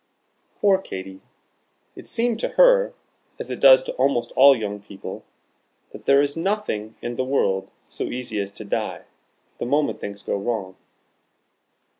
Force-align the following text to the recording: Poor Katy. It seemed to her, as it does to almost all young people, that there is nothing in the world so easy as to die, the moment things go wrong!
Poor 0.59 0.79
Katy. 0.79 1.21
It 1.95 2.07
seemed 2.07 2.39
to 2.39 2.47
her, 2.57 2.95
as 3.37 3.51
it 3.51 3.59
does 3.59 3.83
to 3.83 3.91
almost 3.97 4.31
all 4.31 4.55
young 4.55 4.79
people, 4.81 5.23
that 5.91 6.07
there 6.07 6.23
is 6.23 6.35
nothing 6.35 6.95
in 7.03 7.17
the 7.17 7.23
world 7.23 7.69
so 7.87 8.05
easy 8.05 8.39
as 8.39 8.51
to 8.53 8.65
die, 8.65 9.03
the 9.59 9.65
moment 9.67 10.01
things 10.01 10.23
go 10.23 10.37
wrong! 10.37 10.75